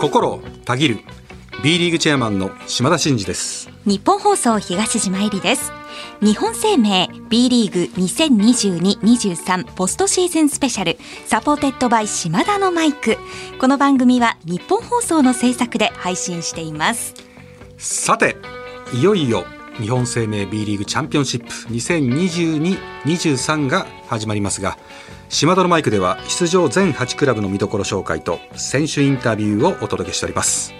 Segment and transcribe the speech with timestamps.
[0.00, 1.00] 心たぎる。
[1.62, 3.68] B リーグチェアマンの島田慎二です。
[3.84, 5.72] ニッポン放送東島衣里です。
[6.22, 10.96] 日本生命 B リーグ2022-23ポストシーズンスペシャル。
[11.26, 13.18] Supported by 島田のマイク。
[13.60, 17.12] この番組はニッポン放送の制作で配信しています。
[17.76, 18.36] さて
[18.94, 19.44] いよいよ
[19.78, 21.52] 日本生命 B リーグチャンピオンシップ
[23.04, 24.78] 2022-23が始まりますが
[25.30, 30.74] 島田のマイクでは出場全8クラブの見どころ紹介と選手インタビューをお届けしております。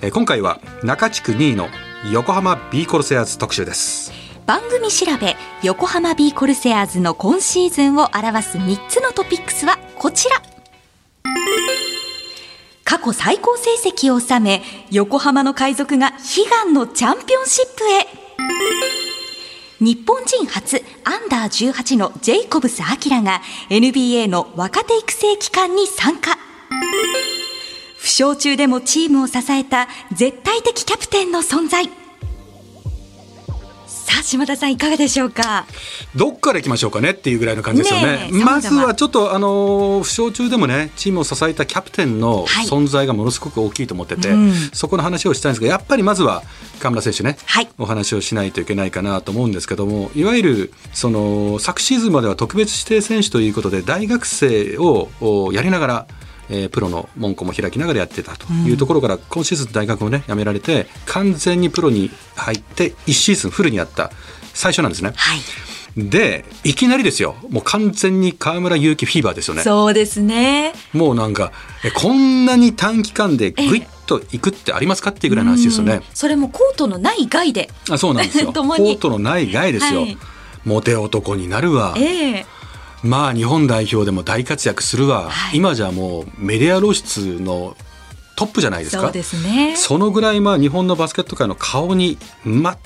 [0.00, 1.68] え今回は中地区2位の
[2.10, 4.10] 横浜 B コルセアーズ特集です。
[4.46, 10.36] 番組調べ横浜 B コルセアーズの今シーズンを表す3つのトピックスはこちら。
[12.84, 16.14] 過去最高成績を収め横浜の海賊が悲
[16.50, 18.06] 願のチャンピオンシップへ。
[19.78, 26.38] 日本人初アンダー18のジェイコブス・アキラが NBA の若手育成機関に参加。
[27.96, 31.99] 負傷中でもチームを支えた絶対的キャプテンの存在。
[34.10, 35.66] さあ島田さんいかがでしょうか？
[36.16, 38.06] どっから行きましょうかねっていうぐらいの感じですよね。
[38.06, 44.52] ねえまずはちょっとあの負傷中でもねチームを支えたキャプテンのはい存在がものすごく大きいと思ってて、うん。
[44.72, 46.42] そこの話をしたいんですがやっぱりまずは
[46.80, 47.68] 河村選手ね、はい。
[47.78, 56.06] お話をしないといけないかなと思うんですけどもいわゆるその昨シーズンまでは特別指定選手ということで大学生をおやりながら
[56.50, 64.10] えープロの門戸も開きながらやってたというところから、今シーズン大学をね辞められて完全にプロに入って1シーズンフルにやった。
[64.52, 65.12] 最初なんですね。
[65.16, 65.40] はい。
[65.96, 67.34] でいきなりですよ。
[67.48, 69.62] もう完全に河村勇輝フィーバーですよね。
[69.62, 70.72] そうですね。
[70.92, 71.52] もうなんか
[71.84, 75.94] えこんなに短期間でグイッといくってありますかっていうぐらいの話ですよね。
[75.94, 77.70] うん、それもコートのない外で。
[77.90, 78.52] あそうなんですよ。
[78.54, 80.18] コートのない外ですよ、はい。
[80.64, 81.94] モテ男になるわ。
[81.96, 82.46] ええ
[83.02, 85.58] まあ日本代表でも大活躍するわ、はい。
[85.58, 87.76] 今じゃもうメディア露出の
[88.36, 89.02] トップじゃないですか。
[89.02, 89.74] そうですね。
[89.76, 92.76] そのぐらいまあ日本のバスケット界の顔に全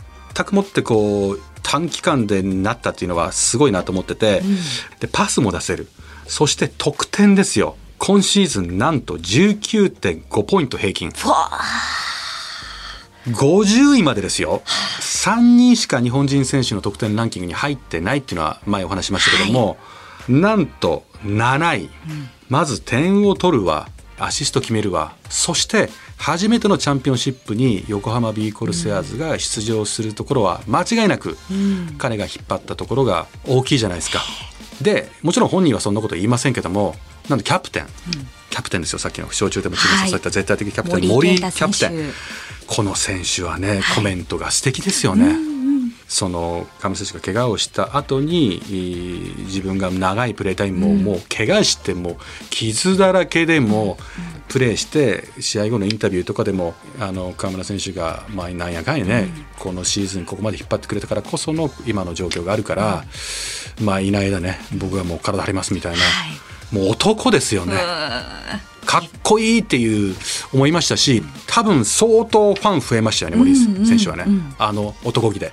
[0.45, 4.57] くもってこう短期間でなったっていうのはすごいなと思ってて、うん。
[5.01, 5.89] でパスも出せる。
[6.27, 7.77] そして得点ですよ。
[7.99, 11.11] 今シーズンなんと19.5ポイント平均。
[11.11, 11.51] ふわ
[13.29, 14.63] 50位までですよ。
[15.01, 19.79] 3人しか日本人選手の得点ランキングに入ってないっていうのは前お話ししましたけども、
[20.29, 21.91] なんと7位、
[22.49, 23.89] まず点を取るわ。
[24.19, 25.13] アシスト決めるわ。
[25.29, 31.95] そして初めてのチャンピオンシップに横浜ビーコルセアーズが出場するところは間違いなくうん。
[31.99, 34.23] 彼が引っ張ったところが大きいじゃないですか。
[34.81, 36.95] でもちろん本人はそんなこと言いませんけども
[37.29, 37.87] なんでキャプテン、
[38.51, 38.99] キャプテンですよ。
[38.99, 41.91] さっきの負傷中でもチームを支えた絶対的キャプテン、森森健太キャプテン。
[41.91, 42.13] 選
[42.67, 43.97] この選手はね、はい。
[43.97, 45.54] コメントが素敵ですよね。
[46.15, 52.17] その上選手が怪我をした後にえー自分が長いプレータイムも、もう怪我しても
[52.51, 53.99] 傷だらけでも
[54.49, 63.05] プレーして試合後のインタビューとかでもあの河村選手が、まあ、なんやかんやね、このシーズンここまで引っ張ってくれたからこその今の状況があるから、
[63.83, 66.05] まあいない間ね僕はもう体張りますみたいな、は
[66.73, 66.75] い。
[66.75, 67.75] もう男ですよね。
[68.87, 70.15] かっこいいっていう
[70.53, 74.27] 思いましたし多分相当ファン増えましたよね森選手はね、
[74.59, 75.53] あの男気で。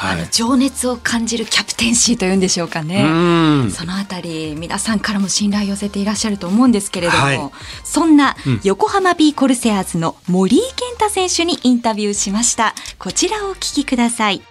[0.00, 3.02] あの情熱を感じるキャプテンシーというんでしょうかね。
[3.04, 3.70] うん。
[3.70, 7.40] そのあたり皆さんからも信頼を寄せていらっしゃると思うんですけれども、はい。
[7.84, 8.60] そんなうん。
[8.62, 12.74] 横浜 B コルセアーズの森井健太選手にインタビューしました。
[12.98, 14.42] こちらをお聞きください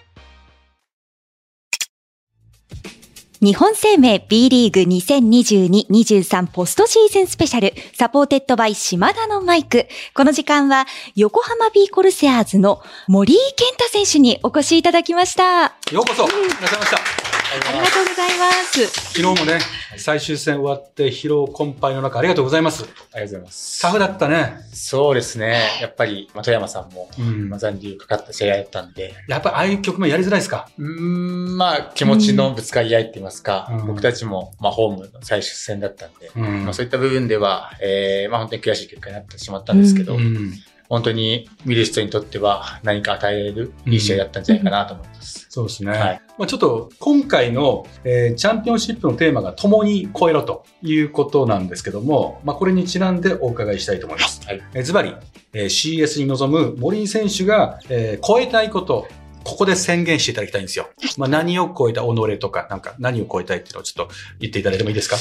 [3.39, 9.85] 日本生命 B リーグ2022-23ポストシーズンスペシャル Supported by 島田のマイク。
[10.15, 15.75] この時間は横浜 B コルセアーズの森井健太選手にお越しいただきました。
[15.91, 16.91] ようこそいらっしゃいまし
[17.31, 18.87] たありがとうございます。
[18.87, 19.59] 昨日もね
[19.97, 22.83] 最終戦終わって疲労困憊の中ありがとうございます。
[22.83, 23.81] ありがとうございます。
[23.81, 24.57] タフだったね。
[24.73, 25.61] そうですね。
[25.81, 27.49] やっぱり、まあ、富山さんも、うん。
[27.49, 30.69] まあ、残留かかった試合だったんで、やっぱりああいう局面やりづらいですか？
[30.77, 33.87] うーん、まあ、気持ちのぶつかり合いって言いますか、うん。
[33.87, 36.65] 僕たちも、まあ、ホームの最終戦だったんで、うん。
[36.65, 40.53] まあ、そういった部分では、えー、まあ、本当に悔しい結果になってしまったんですけど、うん
[40.89, 45.47] 本当に見る人にとっては何か与えれるいい試合だったんじゃないかなと思います。
[45.49, 54.45] そうですね、はいまあ、ちょっと今回の、えーチャンピオンシップのテーマが共に超えろということなんですけども、まあ、これにちなんでお伺いしたいと思います。
[54.45, 54.61] はい。
[54.73, 55.15] えーズバリ、
[55.53, 59.07] えー CS に臨む森井選手が、えー超えたいこと、
[59.43, 60.89] ここで宣言していただきたいんですよ。
[61.17, 65.15] まあ、何を超えた己とか、なんか何を超えたいっていうのをちょっと言っていただいてもいいですか？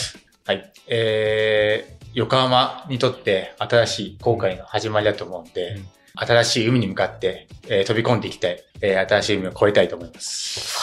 [0.44, 0.72] はい。
[0.88, 5.86] えー、横浜にとって新しい航海の始まりだと思うんで、うん
[6.18, 10.80] 新しい海に向かって、えー飛び込んでいきたい、えー新しい海を越えたいと思います。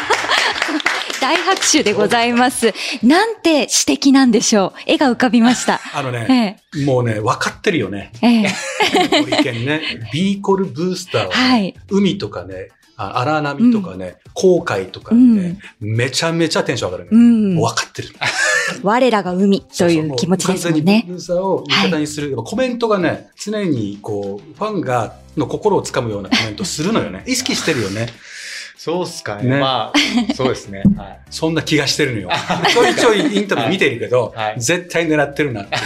[1.20, 2.72] 大拍手でございます。
[3.02, 4.80] なんて指摘なんでしょう。
[4.86, 5.82] 絵が浮かびました。
[5.92, 8.10] あのね、もうね、分かってるよね。
[8.22, 8.46] ええ
[9.12, 9.82] え森県ね、
[10.14, 17.10] ビーコルブースターは、ねはい海とかね、あ荒波とかね、航海とかね、めちゃめちゃテンション上がるね。
[17.12, 17.64] うんもう。
[17.66, 18.08] 分かってる。
[18.82, 21.02] 我らが海という気持ちですもんね完全に。
[21.06, 22.36] ブーを味方にする。
[22.36, 27.22] コメントがね、常にこう、ファンが、の心をつかむようなコメントするのよね。
[27.26, 28.08] 意識してるよね。
[28.86, 29.50] そうっすかね。
[29.50, 30.84] ねまあ、そうですね。
[30.96, 31.20] はい。
[31.28, 32.30] そんな気がしてるのよ。
[32.72, 35.82] ちょいちょいインタビュー見てるけど、はい絶対狙ってるなっていう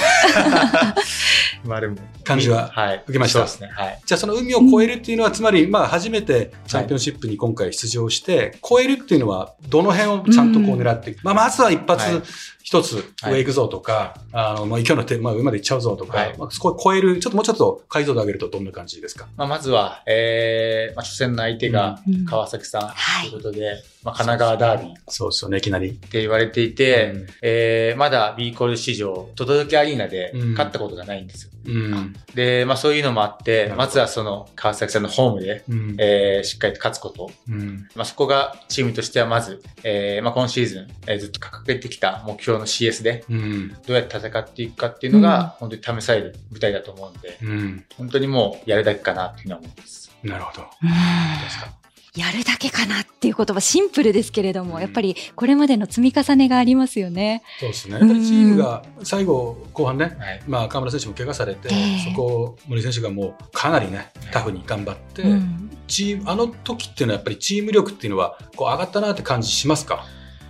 [1.65, 1.97] まあでも。
[2.23, 3.03] 感じははい。
[3.05, 3.71] 受けましたそうですね。
[3.73, 3.99] はい。
[4.05, 11.23] じゃあその海を越えるっていうのは、つまり、まあ初めてチャンピオンシップに今回出場して、越えるっていうのは、どの辺をちゃんとこう狙っていく。
[11.25, 12.23] まあまずは一発はい
[12.63, 19.27] 一つはい上行くぞとか、あの、まあ今日の手、まあ上まで行っちゃうぞとか、はいまあそこを超える、ちょっともうちょっと解像度上げるとどんな感じですか？
[19.37, 22.90] まあ、まずは、えー、まあ、初戦の相手がうん川崎さんは
[23.25, 25.93] いということで、まあ、神奈川ダービーっそうですよね、いきなり。
[25.93, 31.51] て言われていて、うんえー、まだ B コール史上、届けアリーナでうん勝ったことがないんですよ。
[31.67, 32.15] うん。
[32.35, 35.97] で、まあそういうのもあってまずはその川崎さんのホームで、うん。
[35.99, 37.31] えー、しっかりと勝つこと。
[37.49, 37.87] うん。
[37.95, 43.69] まあそこがチームとしてはまず、えー、まあ今シーズン、えーずっと掲げてきた目標の CS で、うん。
[43.87, 47.85] どうやって戦っていくかっていうのが、本当に試される舞台だと思うんで、うん。
[47.99, 50.11] 本当にもうやるだけかなっていうのは思います。
[50.23, 50.63] なるほど。
[50.83, 51.80] うんですか？
[52.17, 57.43] やるだけかなっていう言葉シンプルですけれども、うんやっぱりこれまでの積み重ねがありますよね。
[57.61, 57.99] そうですね。
[57.99, 60.43] やっぱりチームが最後、後半ね、はい。
[60.47, 70.05] まあ、河村選手も怪我されて、ええそこを森選手がもうかなりね、タフに頑張って、うんチームあの時っていうのはやっぱりチーム力っていうのはこう上がったなって感じしますか？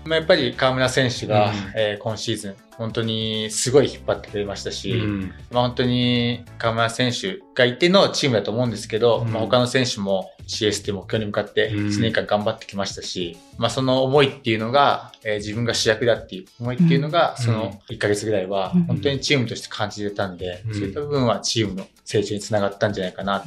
[0.04, 5.32] まあ、やっぱり河村選手が、うんえー今シーズン、本当にすごい引っ張ってくれましたし、ん。
[5.50, 11.86] まあ、本当に河村選手がいてのチームだと思うんですけど、うんまあ、他の選手も CS っていう目標に向かってうん。
[11.88, 17.44] 1年間頑張ってきましたし、まあ、その思いっていうのが、えー自分が主役だっていう思いっていうのが、うん。
[17.44, 18.82] その1ヶ月ぐらいはうん。
[18.84, 20.74] 本当にチームとして感じてたんで、うん。
[20.74, 23.44] そういった部分はチームの成長につながったんじゃないかな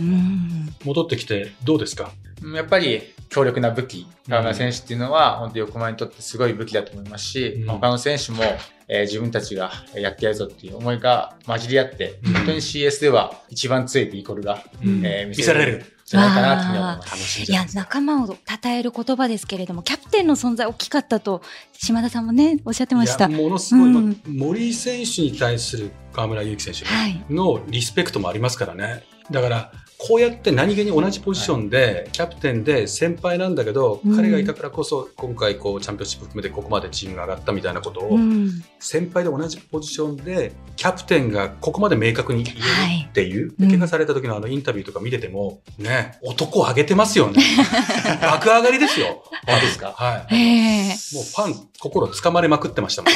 [0.85, 2.11] 戻ってきてどうですか？
[2.55, 7.65] やっぱり強力な武器、河村選手っていうのは、本当に横浜にとってすごい武器だと思いますし、うん。
[7.65, 8.43] まあ他の選手も、
[8.87, 12.33] えー自分たちがやってやるぞっていう思いが混じり合って、うん。
[12.33, 15.01] 本当に CS では一番強いビーコルが、うん。
[15.05, 15.85] えー見せられる。
[16.05, 17.51] じゃないかなと思います。
[17.51, 17.65] いや。
[17.73, 18.37] 仲間を称
[18.69, 21.41] える言葉ですけれどもキャプテンの存在大きかったと
[21.73, 23.27] 島田さんもねおっしゃってました。
[23.27, 29.03] いやものすごい、うん森井選手に対する河村勇輝選手はいのリスペクトもありますからね。
[29.31, 29.71] だから、
[30.05, 47.41] こうやって何気に同じポジションで、キャプテンで先輩なんだけど、うん彼がいたからこそ、今回こう、チャンピオンシップ含めてここまでチームが上がったみたいなことを、うん先輩で同じポジションで、キャプテンがここまで明確に言えるはいっていう、うん怪我された時のあのインタビューとか見てても、ね、男を上げてますよね。
[48.21, 49.23] 爆上がりですよ。
[49.47, 49.93] 本当ですか？
[49.95, 50.35] はい。
[50.35, 53.13] ええもうファン、心掴まれまくってましたもん。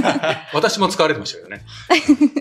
[0.54, 1.62] 私も使われてましたけどね。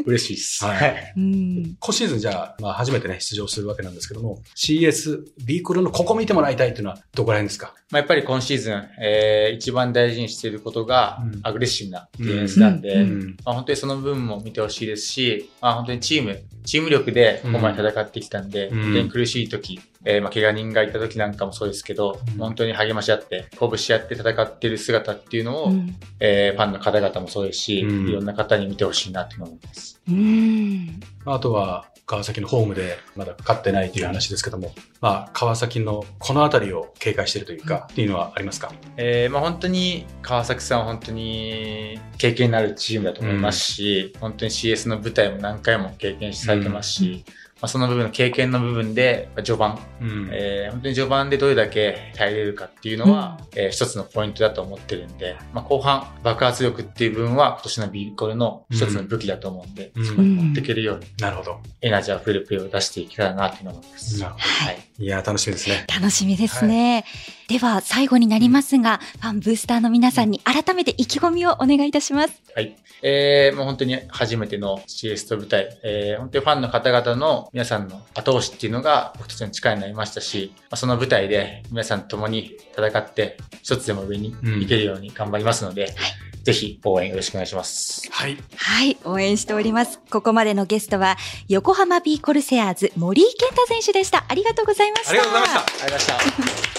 [0.06, 0.63] 嬉しいです。
[0.66, 7.74] はい今シーズンじゃあ、まあ初めてね、出場するわけなんですけども、CS、ビークルのここ見てもらいたいっていうのはどこら辺ですか？
[7.92, 13.38] まあ、やっぱり今シーズン、えー一番大事にしていることがうん、アグレッシブなディフェンスなんで、うん。
[13.44, 18.84] まあ、本当にその部分も見てほしいですし、まあ、本当にチーム、チーム力でここまで戦ってきたんで、うん。
[18.84, 22.38] 本当に苦しい時、えーまあ、怪我人がいた時なんかもそうですけど、うん。
[22.38, 25.96] 本当に励まし合って、鼓舞し合って戦っている姿っていうのを、うん。
[26.19, 28.07] えーファンの方々もそうですし、うん。
[28.07, 30.02] いろんな方に見てほしいなというのを思います。
[30.07, 31.00] うん。
[31.26, 38.74] あとは、川崎のホームでまだ勝ってないという話ですけども、まあ、川崎のこの辺りを警戒しているというか、っていうのはありますか？
[38.97, 47.26] えーまあ、本当に川崎さんは本当に経験のあるチームだと思いますし、本当に CS の舞台も何回も経験されてますし、
[47.61, 61.59] まあ、その部分の経験の部分でまあ序盤、うんえー本当に序盤でどれだけ耐えれるかっていうのは、えー一つのポイントだと思ってるんで、まあ、後半爆発力っていう部分は今年のビーコルの一つの武器だと思うんで、うんそこに持っていけるようになるほど。
[61.81, 64.19] エナジーあふれるプレーを出していけたらなというのを思います。
[64.21, 64.78] なるほはい。
[64.97, 65.04] ど。
[65.04, 65.85] いや、楽しみですね。
[65.94, 67.04] 楽しみですね。
[67.50, 72.44] では最後になりますが、ファンブースターの皆さんに改めて意気込みをお願いいたします。
[72.56, 72.78] はい。
[73.02, 85.96] えー、もう本当に初めての CS と舞台、えー、本当にファンの方々の皆さんの後押しっていうのが僕たちの力になりましたし、まあ、その舞台で皆さんと共に戦って一つでも上に行けるように頑張りますので、
[86.44, 88.08] ぜひ応援よろしくお願いします。
[88.12, 88.38] はい。
[88.58, 90.00] はい、応援しております。
[90.12, 94.26] ここまでのゲストは、横浜ビーコルセアーズ森井健太選手でした。
[94.28, 95.10] ありがとうございました。
[95.12, 95.84] ありがとうございました。
[95.84, 96.79] ありがとうございました。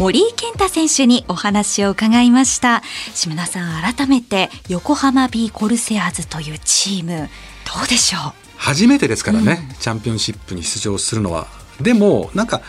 [0.00, 2.82] 森井健太選手にお話を伺いました。
[3.12, 7.28] 島田さん、改めて横浜ビーコルセアーズというチーム、
[7.66, 8.32] どうでしょう？
[8.56, 11.48] 初めてですからね、チャンピオンシップに出場するのは。
[11.82, 12.62] でも、なんか、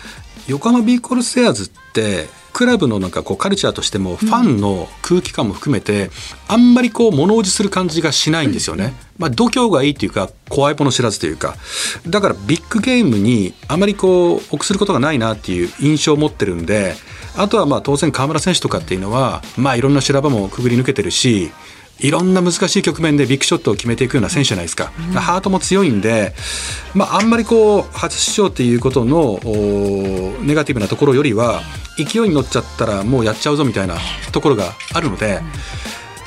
[0.49, 6.11] 横浜ビーコルセアーズってクラブのなんかこうカルチャーとしてもファンの空気感も含めて、
[6.49, 8.93] あんまりこう物おじする感じがしないんですよね。
[9.17, 11.55] まあ度胸がいいっていうか怖いもの知らずというか
[12.07, 16.95] だからビッグゲームにあまりこう臆することがないなっていう印象を持ってるんで
[17.35, 21.51] あとはまあ当然河村選手とかっていうのはまあいろんな修羅場もくぐり抜けてるし
[21.99, 26.33] いろんな難しい局面でビッグショットを決めていくような選手じゃないですか、うん、ハートも強いんで、
[26.95, 29.39] まあ、あんまりこう初出場っていうことの
[30.41, 31.61] ネガティブなところよりは
[31.97, 33.97] 勢いに乗っちゃったらもうやっちゃうぞみたいな
[34.31, 35.41] ところがあるので。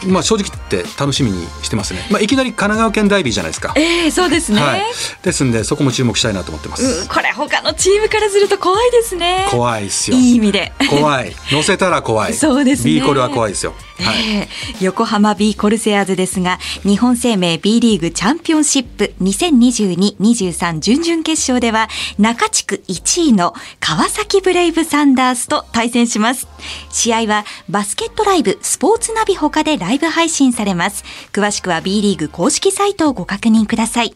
[0.06, 3.72] まあ、正直言って楽しみにしてますね、まあ、いきなり神奈川県ダイビーじゃないですか。
[3.76, 4.82] ええー、そうですね、はい、
[5.22, 9.46] ですんでそこも注目したいなと思ってます、うん、これ他のチームからすると怖いですね。
[9.50, 10.16] 怖いですよ。
[10.16, 10.72] いい意味で。
[10.88, 11.34] 怖い。
[11.50, 12.34] 乗せたら怖い。
[12.34, 12.92] そうですね。
[12.92, 13.72] ビーコルは怖いですよ。
[13.72, 26.48] はい、えー、横浜ビーコルセアーズですが日本生命 B リーグチャンピオンシップ2022-23準々決勝では中地区1位の川崎ブレイブサンダースと対戦します。
[26.90, 31.04] 試合はバスケットライブスポーツナビ他でライブ配信されます。
[31.32, 34.14] 詳しくは B リーグ公式サイトをご確認ください。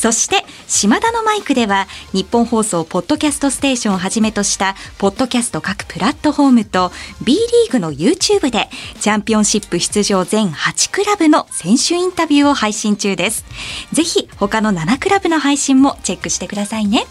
[0.00, 6.90] そして島田のマイクでは日本放送ポッドキャストステーションをはじめとしたポッドキャスト各プラットフォームと
[7.22, 13.44] B リーグの YouTube でチャンピオンシップ出場全8クラブの選手インタビューを配信中です。
[13.92, 17.04] ぜひ他の7クラブの配信もチェックしてくださいね。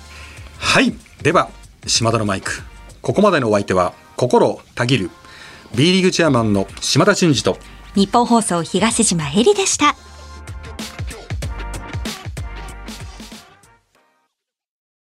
[0.58, 0.92] はい。
[1.22, 1.52] では
[1.86, 2.64] 島田のマイク。
[3.04, 5.12] ここまでのお相手は心たぎる
[5.76, 7.60] B リーグチェアマンの島田真二と
[7.94, 9.96] 日本放送東島えりでした